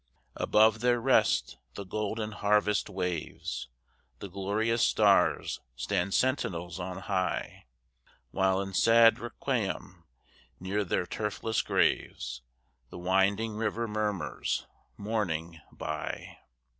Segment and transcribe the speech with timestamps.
[0.35, 3.69] Above their rest the golden harvest waves,
[4.17, 7.67] The glorious stars stand sentinels on high,
[8.31, 10.03] While in sad requiem,
[10.59, 12.41] near their turfless graves,
[12.89, 14.65] The winding river murmurs,
[14.97, 16.39] mourning, by.